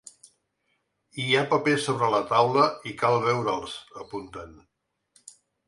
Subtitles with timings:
[1.23, 4.59] Hi ha papers sobre la taula i cal veure’ls, apunten.